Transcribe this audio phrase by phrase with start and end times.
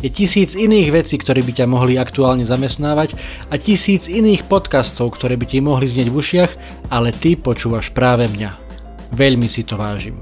[0.00, 3.20] Je tisíc iných vecí, ktoré by ťa mohli aktuálne zamestnávať
[3.52, 6.52] a tisíc iných podcastov, ktoré by ti mohli znieť v ušiach,
[6.88, 8.56] ale ty počúvaš práve mňa.
[9.12, 10.16] Veľmi si to vážim.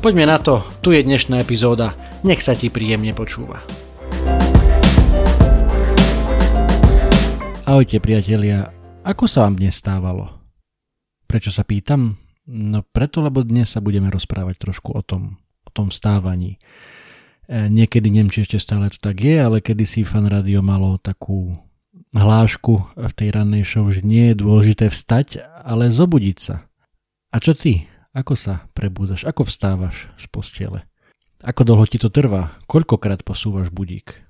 [0.00, 1.92] Poďme na to, tu je dnešná epizóda,
[2.24, 3.60] nech sa ti príjemne počúva.
[7.68, 8.72] Ahojte priatelia,
[9.04, 10.32] ako sa vám dnes stávalo?
[11.28, 12.16] Prečo sa pýtam?
[12.48, 16.56] No preto, lebo dnes sa budeme rozprávať trošku o tom, o tom stávaní.
[17.46, 21.54] E, niekedy neviem, či ešte stále to tak je, ale kedysi fan radio malo takú
[22.10, 26.66] hlášku v tej rannej show, že nie je dôležité vstať, ale zobudiť sa.
[27.30, 27.86] A čo ty?
[28.16, 29.28] Ako sa prebúdaš?
[29.28, 30.88] Ako vstávaš z postele?
[31.44, 32.56] Ako dlho ti to trvá?
[32.66, 34.25] Koľkokrát posúvaš budík?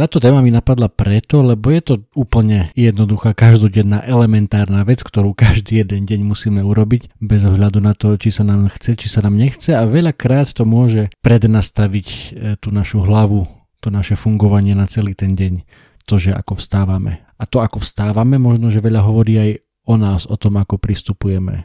[0.00, 5.84] Táto téma mi napadla preto, lebo je to úplne jednoduchá, každodenná, elementárna vec, ktorú každý
[5.84, 9.36] jeden deň musíme urobiť, bez ohľadu na to, či sa nám chce, či sa nám
[9.36, 12.20] nechce a veľakrát to môže prednastaviť e,
[12.56, 13.44] tú našu hlavu,
[13.84, 15.68] to naše fungovanie na celý ten deň,
[16.08, 17.20] to, že ako vstávame.
[17.36, 19.50] A to, ako vstávame, možno, že veľa hovorí aj
[19.84, 21.62] o nás, o tom, ako pristupujeme e,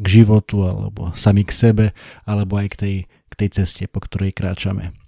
[0.00, 1.86] k životu, alebo sami k sebe,
[2.24, 2.96] alebo aj k tej,
[3.28, 5.01] k tej ceste, po ktorej kráčame.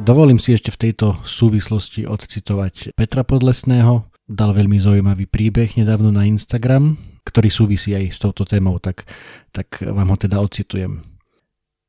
[0.00, 4.08] Dovolím si ešte v tejto súvislosti odcitovať Petra Podlesného.
[4.24, 6.96] Dal veľmi zaujímavý príbeh nedávno na Instagram,
[7.28, 9.04] ktorý súvisí aj s touto témou, tak,
[9.52, 11.04] tak vám ho teda odcitujem.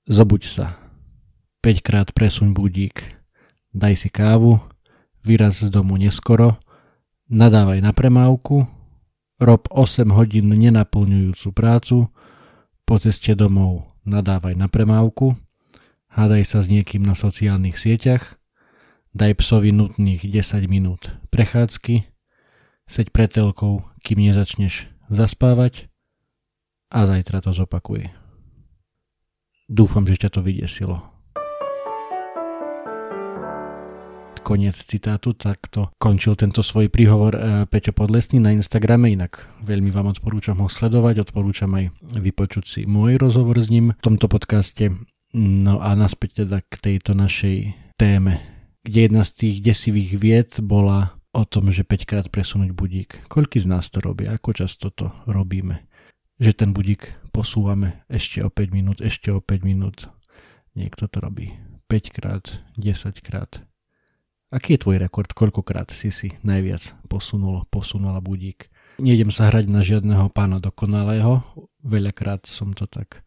[0.03, 0.75] Zobuď sa.
[1.63, 3.15] 5 krát presuň budík.
[3.71, 4.59] Daj si kávu.
[5.23, 6.59] Vyraz z domu neskoro.
[7.31, 8.67] Nadávaj na premávku.
[9.39, 12.11] Rob 8 hodín nenaplňujúcu prácu.
[12.83, 15.39] Po ceste domov nadávaj na premávku
[16.13, 18.37] hádaj sa s niekým na sociálnych sieťach,
[19.17, 22.05] daj psovi nutných 10 minút prechádzky,
[22.85, 25.89] seď pred telkou, kým nezačneš zaspávať
[26.93, 28.13] a zajtra to zopakuj.
[29.65, 31.01] Dúfam, že ťa to vydesilo.
[34.43, 40.11] Koniec citátu, takto končil tento svoj príhovor e, Peťo Podlesný na Instagrame, inak veľmi vám
[40.11, 44.99] odporúčam ho sledovať, odporúčam aj vypočuť si môj rozhovor s ním v tomto podcaste.
[45.33, 48.37] No a naspäť teda k tejto našej téme,
[48.85, 53.25] kde jedna z tých desivých vied bola o tom, že 5 krát presunúť budík.
[53.25, 54.37] Koľky z nás to robia?
[54.37, 55.89] Ako často to robíme?
[56.37, 60.05] Že ten budík posúvame ešte o 5 minút, ešte o 5 minút.
[60.77, 61.57] Niekto to robí
[61.89, 63.65] 5 krát, 10 krát.
[64.53, 65.33] Aký je tvoj rekord?
[65.33, 68.69] Koľkokrát si si najviac posunul, posunula budík?
[69.01, 71.41] Nejdem sa hrať na žiadneho pána dokonalého.
[71.81, 73.25] Veľakrát som to tak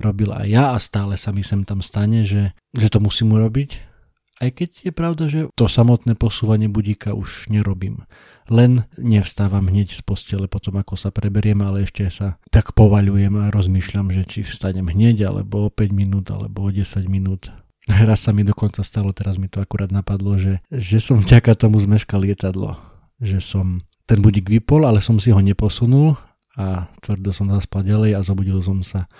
[0.00, 3.96] robil aj ja a stále sa mi sem tam stane, že, že to musím urobiť.
[4.36, 8.04] Aj keď je pravda, že to samotné posúvanie budíka už nerobím.
[8.52, 13.50] Len nevstávam hneď z postele potom, ako sa preberiem, ale ešte sa tak povaľujem a
[13.50, 17.48] rozmýšľam, že či vstanem hneď, alebo o 5 minút, alebo o 10 minút.
[17.88, 21.80] Raz sa mi dokonca stalo, teraz mi to akurát napadlo, že, že som vďaka tomu
[21.80, 22.76] zmeškal lietadlo.
[23.18, 23.66] Že som
[24.04, 26.14] ten budík vypol, ale som si ho neposunul
[26.56, 29.10] a tvrdo som zaspal ďalej a zobudil som sa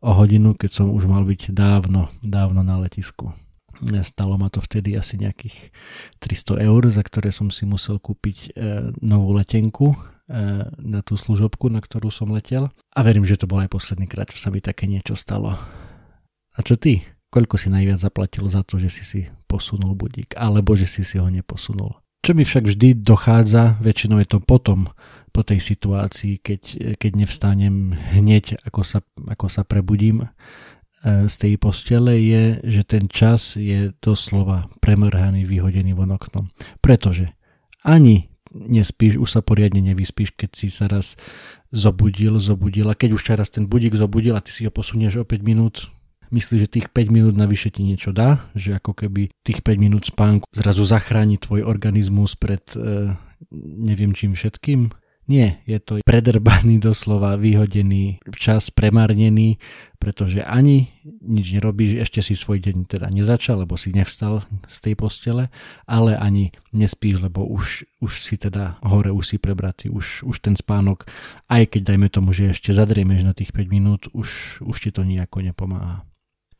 [0.00, 3.32] o hodinu, keď som už mal byť dávno, dávno na letisku.
[4.02, 5.68] Stalo ma to vtedy asi nejakých
[6.24, 8.48] 300 eur, za ktoré som si musel kúpiť e,
[9.04, 9.96] novú letenku e,
[10.72, 12.72] na tú služobku, na ktorú som letel.
[12.96, 15.52] A verím, že to bol aj posledný krát, čo sa mi také niečo stalo.
[16.56, 17.04] A čo ty?
[17.28, 21.20] Koľko si najviac zaplatil za to, že si si posunul budík, alebo že si si
[21.20, 22.00] ho neposunul?
[22.24, 24.88] Čo mi však vždy dochádza, väčšinou je to potom,
[25.32, 26.62] po tej situácii, keď,
[26.96, 30.28] keď nevstanem hneď, ako sa, ako sa prebudím e,
[31.28, 36.48] z tej postele, je, že ten čas je doslova premrhaný, vyhodený von oknom.
[36.80, 37.36] Pretože
[37.84, 41.18] ani nespíš, už sa poriadne nevyspíš, keď si sa raz
[41.68, 42.88] zobudil, zobudil.
[42.88, 45.92] A keď už raz ten budík zobudil a ty si ho posunieš o 5 minút,
[46.32, 50.08] myslíš, že tých 5 minút navyše ti niečo dá, že ako keby tých 5 minút
[50.08, 53.14] spánku zrazu zachráni tvoj organizmus pred e,
[53.60, 54.90] neviem čím všetkým,
[55.26, 59.58] nie, je to predrbaný doslova, vyhodený čas, premárnený,
[59.98, 64.94] pretože ani nič nerobíš, ešte si svoj deň teda nezačal, lebo si nevstal z tej
[64.94, 65.50] postele,
[65.82, 70.54] ale ani nespíš, lebo už, už si teda hore, už si prebratý, už, už ten
[70.54, 71.10] spánok,
[71.50, 75.02] aj keď dajme tomu, že ešte zadriemeš na tých 5 minút, už, už ti to
[75.02, 76.06] nejako nepomáha.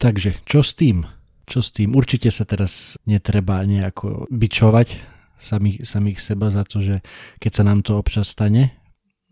[0.02, 1.06] Takže čo s tým?
[1.46, 1.94] Čo s tým?
[1.94, 7.04] Určite sa teraz netreba nejako bičovať samých, samých seba za to, že
[7.40, 8.76] keď sa nám to občas stane,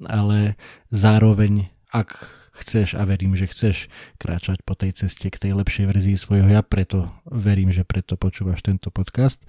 [0.04, 0.58] ale
[0.92, 2.16] zároveň, ak
[2.54, 6.62] chceš a verím, že chceš kráčať po tej ceste k tej lepšej verzii svojho ja,
[6.62, 9.42] preto verím, že preto počúvaš tento podcast,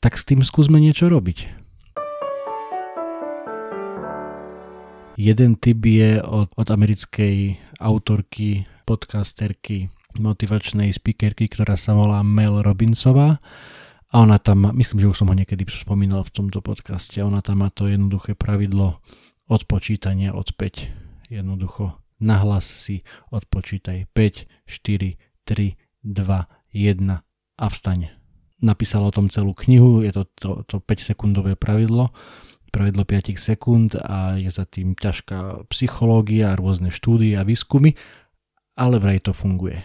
[0.00, 1.66] tak s tým skúsme niečo robiť.
[5.16, 9.88] Jeden typ je od, od americkej autorky, podcasterky,
[10.20, 13.40] motivačnej speakerky, ktorá sa volá Mel Robinsová
[14.12, 17.66] a ona tam, myslím, že už som ho niekedy spomínal v tomto podcaste, ona tam
[17.66, 19.02] má to jednoduché pravidlo
[19.50, 21.30] odpočítania od 5.
[21.30, 23.02] Jednoducho nahlas si
[23.34, 25.74] odpočítaj 5, 4, 3,
[26.06, 27.22] 2, 1
[27.56, 28.00] a vstaň.
[28.62, 32.14] Napísala o tom celú knihu, je to to, to 5 sekundové pravidlo
[32.76, 37.96] pravidlo 5 sekúnd a je za tým ťažká psychológia, rôzne štúdie a výskumy,
[38.76, 39.80] ale vraj to funguje.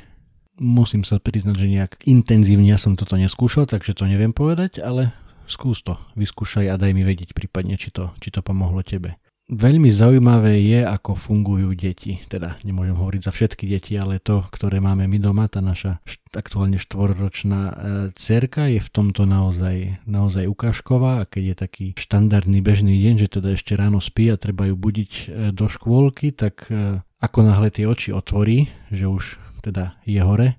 [0.62, 5.10] Musím sa priznať, že nejak intenzívne ja som toto neskúšal, takže to neviem povedať, ale
[5.50, 9.18] skús to, vyskúšaj a daj mi vedieť prípadne, či to, či to pomohlo tebe.
[9.52, 12.24] Veľmi zaujímavé je, ako fungujú deti.
[12.32, 16.00] Teda nemôžem hovoriť za všetky deti, ale to, ktoré máme my doma, tá naša
[16.32, 17.74] aktuálne štvorročná e,
[18.16, 23.28] cerka je v tomto naozaj, naozaj ukážková a keď je taký štandardný bežný deň, že
[23.28, 27.76] teda ešte ráno spí a treba ju budiť e, do škôlky, tak e, ako náhle
[27.76, 30.58] tie oči otvorí, že už teda je hore,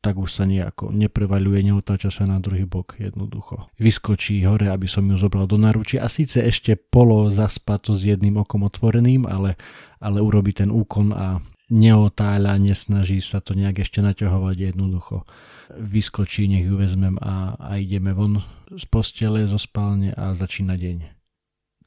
[0.00, 3.68] tak už sa nejako neprevaľuje, neotáča sa na druhý bok jednoducho.
[3.76, 8.08] Vyskočí hore, aby som ju zobral do naručia a síce ešte polo zaspa to s
[8.08, 9.60] jedným okom otvoreným, ale,
[10.00, 15.28] ale urobí ten úkon a neotáľa, nesnaží sa to nejak ešte naťahovať jednoducho.
[15.76, 18.40] Vyskočí, nech ju vezmem a, a ideme von
[18.72, 21.19] z postele, zo spálne a začína deň.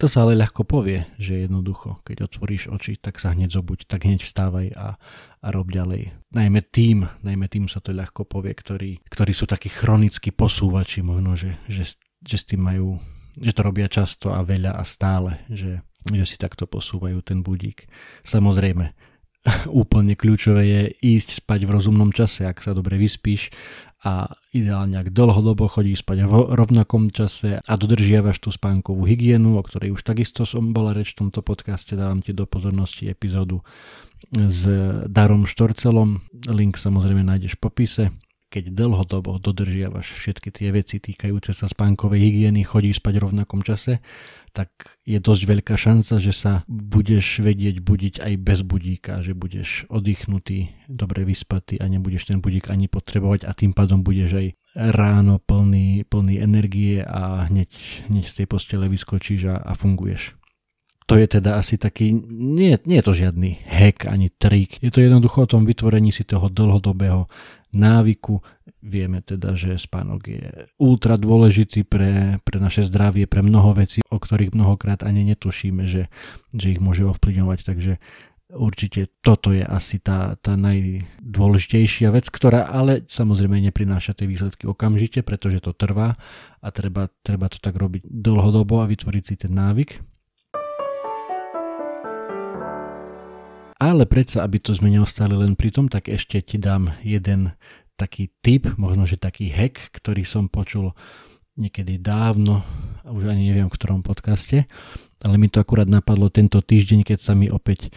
[0.04, 4.04] To sa ale ľahko povie, že jednoducho, keď otvoríš oči, tak sa hneď zobuď, tak
[4.04, 5.00] hneď vstávaj a,
[5.40, 6.12] a rob ďalej.
[6.36, 11.40] Najmä tým, najmä tým sa to ľahko povie, ktorí, ktorí sú takí chronickí posúvači možno,
[11.40, 13.00] že, že, že s tým majú,
[13.40, 15.80] že to robia často a veľa a stále, že,
[16.12, 17.88] že si takto posúvajú ten budík.
[18.28, 18.92] Samozrejme,
[19.72, 23.56] úplne kľúčové je ísť spať v rozumnom čase, ak sa dobre vyspíš
[24.04, 29.64] a ideálne ak dlhodobo chodí spať v rovnakom čase a dodržiavaš tú spánkovú hygienu, o
[29.64, 33.64] ktorej už takisto som bola reč v tomto podcaste, dávam ti do pozornosti epizódu
[34.36, 34.68] s
[35.08, 36.20] Darom Štorcelom,
[36.52, 38.04] link samozrejme nájdeš v popise.
[38.52, 44.04] Keď dlhodobo dodržiavaš všetky tie veci týkajúce sa spánkovej hygieny, chodíš spať v rovnakom čase
[44.54, 49.90] tak je dosť veľká šanca, že sa budeš vedieť budiť aj bez budíka, že budeš
[49.90, 54.48] oddychnutý, dobre vyspatý a nebudeš ten budík ani potrebovať a tým pádom budeš aj
[54.94, 57.70] ráno plný, plný energie a hneď,
[58.14, 60.38] hneď z tej postele vyskočíš a, a funguješ.
[61.08, 65.04] To je teda asi taký, nie, nie je to žiadny hack ani trik, je to
[65.04, 67.28] jednoducho o tom vytvorení si toho dlhodobého
[67.74, 68.40] návyku.
[68.84, 70.44] Vieme teda, že spánok je
[70.80, 76.12] ultra dôležitý pre, pre naše zdravie, pre mnoho vecí, o ktorých mnohokrát ani netušíme, že,
[76.52, 77.60] že ich môže ovplyvňovať.
[77.64, 77.94] Takže
[78.54, 85.24] určite toto je asi tá, tá najdôležitejšia vec, ktorá ale samozrejme neprináša tie výsledky okamžite,
[85.24, 86.20] pretože to trvá
[86.60, 90.13] a treba, treba to tak robiť dlhodobo a vytvoriť si ten návyk.
[93.84, 97.52] Ale predsa, aby to sme neostali len pri tom, tak ešte ti dám jeden
[98.00, 100.96] taký tip, možno že taký hack, ktorý som počul
[101.60, 102.64] niekedy dávno,
[103.04, 104.72] už ani neviem v ktorom podcaste,
[105.20, 107.92] ale mi to akurát napadlo tento týždeň, keď sa mi opäť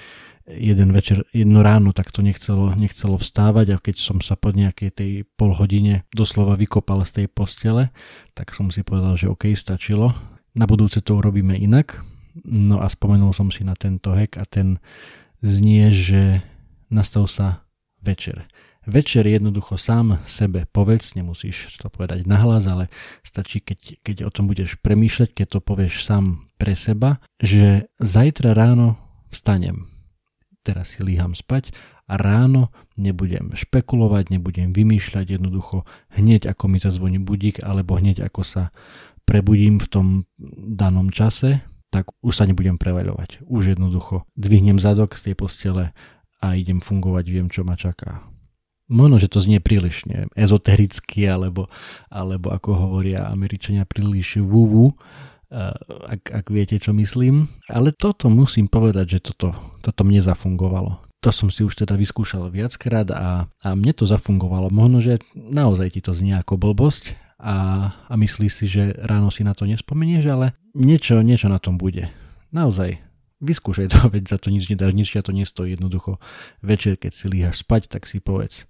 [0.50, 4.90] jeden večer, jedno ráno tak to nechcelo, nechcelo vstávať a keď som sa po nejakej
[4.90, 7.94] tej pol hodine doslova vykopal z tej postele,
[8.34, 10.10] tak som si povedal, že OK, stačilo.
[10.58, 12.02] Na budúce to urobíme inak.
[12.42, 14.82] No a spomenul som si na tento hack a ten
[15.42, 16.44] znie, že
[16.88, 17.66] nastal sa
[18.00, 18.46] večer.
[18.86, 22.86] Večer jednoducho sám sebe povedz, nemusíš to povedať nahlas, ale
[23.26, 28.54] stačí, keď, keď o tom budeš premýšľať, keď to povieš sám pre seba, že zajtra
[28.54, 28.94] ráno
[29.34, 29.90] vstanem.
[30.62, 31.74] Teraz si líham spať
[32.06, 35.82] a ráno nebudem špekulovať, nebudem vymýšľať jednoducho
[36.14, 38.70] hneď ako mi zazvoní budík alebo hneď ako sa
[39.26, 40.06] prebudím v tom
[40.78, 43.46] danom čase, tak už sa nebudem prevaľovať.
[43.46, 45.84] Už jednoducho dvihnem zadok z tej postele
[46.42, 48.22] a idem fungovať, viem, čo ma čaká.
[48.86, 51.66] Možno, že to znie príliš neviem, ezotericky, alebo,
[52.06, 54.94] alebo ako hovoria Američania, príliš vúvu,
[55.50, 55.74] eh,
[56.06, 57.50] ak, ak viete, čo myslím.
[57.66, 61.02] Ale toto musím povedať, že toto, toto mne zafungovalo.
[61.26, 64.70] To som si už teda vyskúšal viackrát a, a mne to zafungovalo.
[64.70, 67.56] Možno, že naozaj ti to znie ako blbosť, a,
[68.08, 72.12] a myslíš si, že ráno si na to nespomenieš, ale niečo, niečo na tom bude.
[72.52, 73.00] Naozaj,
[73.40, 75.74] vyskúšaj to, veď za to nič nedáš, nič ťa to nestojí.
[75.74, 76.20] Jednoducho
[76.60, 78.68] večer, keď si líhaš spať, tak si povedz,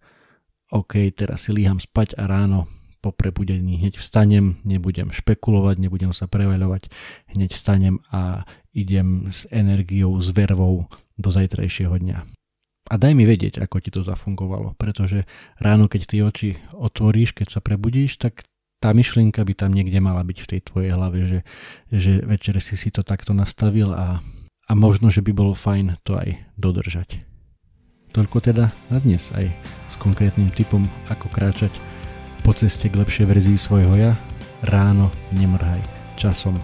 [0.71, 2.67] OK, teraz si líham spať a ráno
[2.99, 3.79] po prebudení.
[3.79, 6.91] Hneď vstanem, nebudem špekulovať, nebudem sa preveľovať,
[7.39, 8.43] hneď vstanem a
[8.75, 12.19] idem s energiou, s vervou do zajtrajšieho dňa.
[12.87, 15.27] A daj mi vedieť, ako ti to zafungovalo, pretože
[15.59, 18.47] ráno, keď ty oči otvoríš, keď sa prebudíš, tak
[18.87, 21.39] tá myšlienka by tam niekde mala byť v tej tvojej hlave, že,
[21.91, 24.23] že večer si si to takto nastavil a,
[24.71, 27.19] a možno, že by bolo fajn to aj dodržať.
[28.15, 29.51] Toľko teda na dnes aj
[29.91, 31.75] s konkrétnym typom, ako kráčať
[32.47, 34.15] po ceste k lepšej verzii svojho ja.
[34.63, 35.83] Ráno nemrhaj
[36.15, 36.55] časom,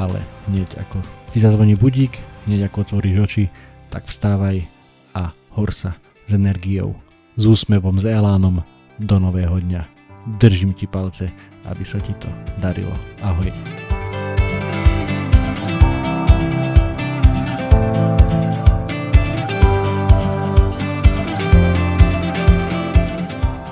[0.00, 1.04] ale hneď ako
[1.36, 2.16] ti zazvoní budík,
[2.48, 3.44] hneď ako otvoríš oči,
[3.92, 4.64] tak vstávaj
[5.12, 6.96] a hor sa s energiou,
[7.36, 8.64] s úsmevom, s elánom
[8.96, 9.97] do nového dňa.
[10.36, 11.32] Držím ti palce,
[11.64, 12.28] aby sa ti to
[12.60, 12.92] darilo.
[13.24, 13.48] Ahoj.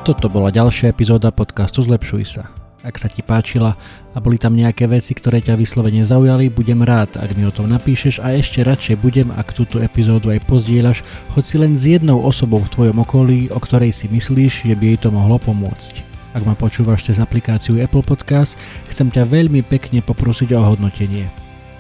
[0.07, 2.49] Toto bola ďalšia epizóda podcastu Zlepšuj sa.
[2.87, 3.75] Ak sa ti páčila
[4.15, 7.67] a boli tam nejaké veci, ktoré ťa vyslovene zaujali, budem rád, ak mi o tom
[7.67, 11.03] napíšeš a ešte radšej budem, ak túto epizódu aj pozdieľaš,
[11.35, 14.99] hoci len s jednou osobou v tvojom okolí, o ktorej si myslíš, že by jej
[15.03, 16.16] to mohlo pomôcť.
[16.37, 18.61] Ak ma počúvaš cez aplikáciu Apple Podcast,
[18.93, 21.33] chcem ťa veľmi pekne poprosiť o hodnotenie.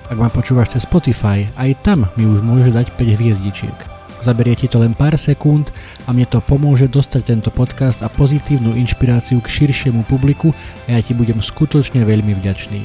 [0.09, 3.77] Ak ma počúvaš cez Spotify, aj tam mi už môže dať 5 hviezdičiek.
[4.25, 5.69] Zaberie ti to len pár sekúnd
[6.09, 10.57] a mne to pomôže dostať tento podcast a pozitívnu inšpiráciu k širšiemu publiku
[10.89, 12.81] a ja ti budem skutočne veľmi vďačný.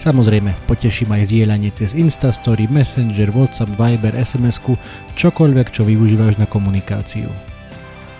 [0.00, 4.56] Samozrejme, poteším aj zdieľanie cez Instastory, Messenger, Whatsapp, Viber, sms
[5.20, 7.28] čokoľvek, čo využívaš na komunikáciu.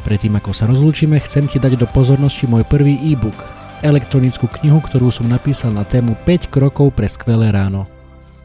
[0.04, 3.34] Predtým ako sa rozlúčime, chcem ti dať do pozornosti môj prvý e-book,
[3.80, 7.88] elektronickú knihu, ktorú som napísal na tému 5 krokov pre skvelé ráno.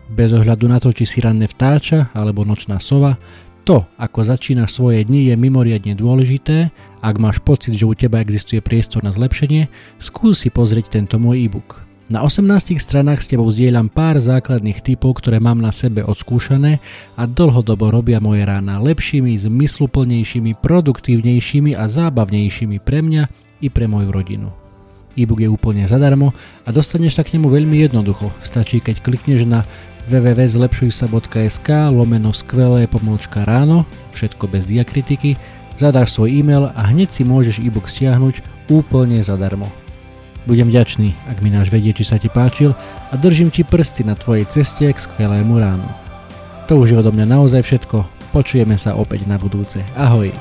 [0.08, 3.20] Bez ohľadu na to, či si ranné vtáča alebo nočná sova,
[3.68, 6.72] to, ako začínaš svoje dni, je mimoriadne dôležité.
[7.04, 9.68] Ak máš pocit, že u teba existuje priestor na zlepšenie,
[10.00, 11.89] skús si pozrieť tento môj e-book.
[12.10, 16.82] Na 18 stranách s tebou zdieľam pár základných typov, ktoré mám na sebe odskúšané
[17.14, 23.24] a dlhodobo robia moje rána lepšími, zmysluplnejšími, produktívnejšími a zábavnejšími pre mňa
[23.62, 24.50] i pre moju rodinu.
[25.14, 26.34] E-book je úplne zadarmo
[26.66, 28.34] a dostaneš sa k nemu veľmi jednoducho.
[28.42, 29.62] Stačí, keď klikneš na
[30.10, 33.86] www.zlepšujsa.sk lomeno skvelé pomôčka ráno,
[34.18, 35.38] všetko bez diakritiky,
[35.78, 38.42] zadáš svoj e-mail a hneď si môžeš e-book stiahnuť
[38.74, 39.70] úplne zadarmo.
[40.50, 44.18] Budem vďačný, ak mi náš vedieť, či sa ti páčil a držím ti prsty na
[44.18, 45.86] tvojej ceste k skvelému ránu.
[46.66, 48.02] To už je odo mňa naozaj všetko,
[48.34, 49.78] počujeme sa opäť na budúce.
[49.94, 50.34] Ahoj!